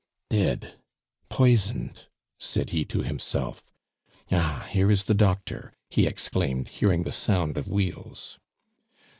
"Dead! 0.31 0.79
Poisoned!" 1.29 2.07
said 2.39 2.71
he 2.71 2.83
to 2.83 3.03
himself. 3.03 3.71
"Ah! 4.31 4.67
here 4.71 4.89
is 4.89 5.05
the 5.05 5.13
doctor!" 5.13 5.73
he 5.91 6.07
exclaimed, 6.07 6.69
hearing 6.69 7.03
the 7.03 7.11
sound 7.11 7.55
of 7.55 7.67
wheels. 7.67 8.39